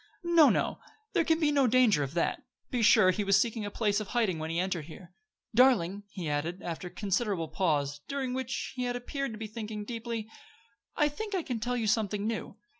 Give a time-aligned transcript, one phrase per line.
[0.23, 0.79] "No, no;
[1.13, 2.41] there can be no danger of that.
[2.71, 5.13] Be sure, he was seeking a place of hiding when he entered here.
[5.53, 9.85] Darling!" he added, after a considerable pause, during which he had appeared to be thinking
[9.85, 10.27] deeply,
[10.95, 12.55] "I think I can tell you something new.